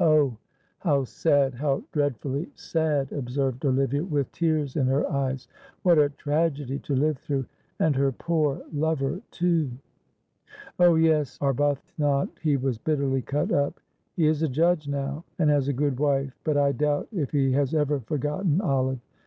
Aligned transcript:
"Oh, 0.00 0.36
how 0.80 1.04
sad 1.04 1.54
how 1.54 1.82
dreadfully 1.90 2.50
sad!" 2.56 3.10
observed 3.10 3.64
Olivia, 3.64 4.04
with 4.04 4.30
tears 4.30 4.76
in 4.76 4.86
her 4.86 5.10
eyes. 5.10 5.48
"What 5.82 5.96
a 5.98 6.10
tragedy 6.10 6.78
to 6.80 6.94
live 6.94 7.16
through. 7.16 7.46
And 7.78 7.96
her 7.96 8.12
poor 8.12 8.62
lover 8.70 9.22
too!" 9.30 9.70
"Oh, 10.78 10.96
yes, 10.96 11.38
Arbuthnot; 11.40 12.28
he 12.42 12.58
was 12.58 12.76
bitterly 12.76 13.22
cut 13.22 13.50
up. 13.50 13.80
He 14.14 14.26
is 14.26 14.42
a 14.42 14.48
judge 14.50 14.88
now, 14.88 15.24
and 15.38 15.48
has 15.48 15.68
a 15.68 15.72
good 15.72 15.98
wife, 15.98 16.38
but 16.44 16.58
I 16.58 16.72
doubt 16.72 17.08
if 17.10 17.30
he 17.30 17.52
has 17.52 17.72
ever 17.72 18.00
forgotten 18.00 18.60
Olive. 18.60 18.98